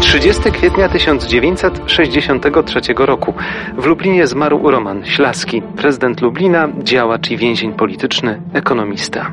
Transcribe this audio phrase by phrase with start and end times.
[0.00, 3.34] 30 kwietnia 1963 roku
[3.78, 9.32] w Lublinie zmarł Roman Ślaski, prezydent Lublina, działacz i więzień polityczny, ekonomista.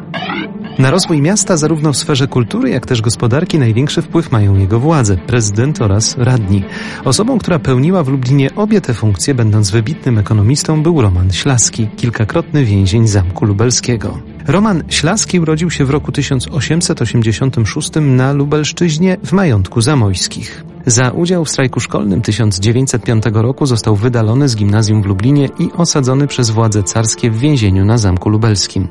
[0.79, 5.17] Na rozwój miasta zarówno w sferze kultury, jak też gospodarki największy wpływ mają jego władze,
[5.17, 6.63] prezydent oraz radni.
[7.05, 12.65] Osobą, która pełniła w Lublinie obie te funkcje, będąc wybitnym ekonomistą, był Roman Ślaski, kilkakrotny
[12.65, 14.19] więzień Zamku Lubelskiego.
[14.47, 20.63] Roman Ślaski urodził się w roku 1886 na Lubelszczyźnie w majątku zamojskich.
[20.85, 26.27] Za udział w strajku szkolnym 1905 roku został wydalony z gimnazjum w Lublinie i osadzony
[26.27, 28.87] przez władze carskie w więzieniu na Zamku Lubelskim.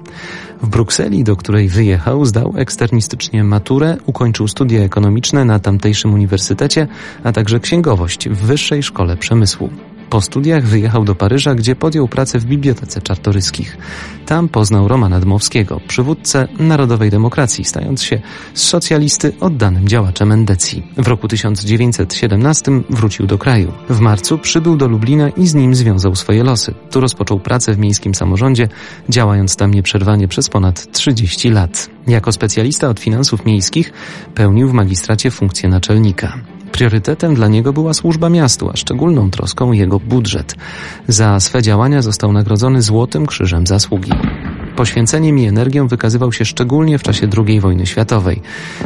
[0.62, 6.88] W Brukseli, do której wyjechał, zdał eksternistycznie maturę, ukończył studia ekonomiczne na tamtejszym uniwersytecie,
[7.24, 9.70] a także księgowość w Wyższej Szkole Przemysłu.
[10.10, 13.76] Po studiach wyjechał do Paryża, gdzie podjął pracę w Bibliotece Czartoryskich.
[14.26, 18.20] Tam poznał Romana Dmowskiego, przywódcę Narodowej Demokracji, stając się
[18.54, 20.92] z socjalisty oddanym działaczem endecji.
[20.96, 23.72] W roku 1917 wrócił do kraju.
[23.88, 26.74] W marcu przybył do Lublina i z nim związał swoje losy.
[26.90, 28.68] Tu rozpoczął pracę w miejskim samorządzie,
[29.08, 31.90] działając tam nieprzerwanie przez ponad 30 lat.
[32.06, 33.92] Jako specjalista od finansów miejskich
[34.34, 36.57] pełnił w magistracie funkcję naczelnika.
[36.78, 40.54] Priorytetem dla niego była służba miastu, a szczególną troską jego budżet.
[41.08, 44.12] Za swe działania został nagrodzony Złotym Krzyżem Zasługi.
[44.78, 48.42] Poświęceniem i energią wykazywał się szczególnie w czasie II wojny światowej.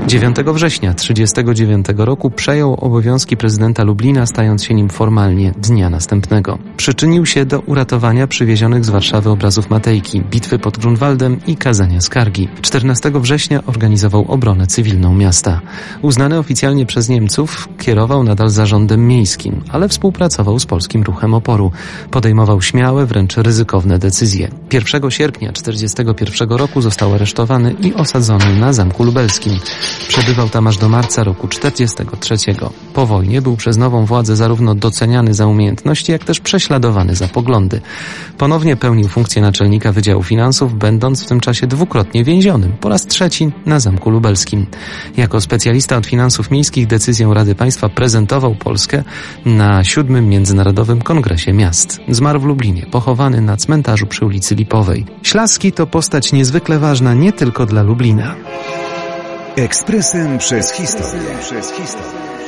[0.07, 6.59] 9 września 1939 roku przejął obowiązki prezydenta Lublina, stając się nim formalnie dnia następnego.
[6.77, 12.49] Przyczynił się do uratowania przywiezionych z Warszawy obrazów Matejki, bitwy pod Grunwaldem i kazania skargi.
[12.63, 15.61] 14 września organizował obronę cywilną miasta.
[16.03, 21.73] Uznany oficjalnie przez Niemców, kierował nadal zarządem miejskim, ale współpracował z polskim ruchem oporu.
[22.11, 24.49] Podejmował śmiałe, wręcz ryzykowne decyzje.
[24.73, 29.59] 1 sierpnia 40 1941 roku został aresztowany i osadzony na Zamku Lubelskim.
[30.09, 32.55] Przebywał tam aż do marca roku 1943.
[32.95, 37.81] Po wojnie był przez nową władzę zarówno doceniany za umiejętności, jak też prześladowany za poglądy.
[38.39, 43.53] Ponownie pełnił funkcję naczelnika Wydziału Finansów, będąc w tym czasie dwukrotnie więzionym, po raz trzeci
[43.67, 44.67] na Zamku Lubelskim.
[45.17, 49.05] Jako specjalista od finansów miejskich decyzją Rady Państwa prezentował Polskę
[49.45, 52.01] na siódmym Międzynarodowym Kongresie Miast.
[52.09, 55.07] Zmarł w Lublinie, pochowany na cmentarzu przy ulicy Lipowej.
[55.23, 58.35] Ślaski to postać niezwykle ważna nie tylko dla Lublina.
[59.57, 61.29] Ekspresem przez historię.
[61.41, 62.42] Przez historię.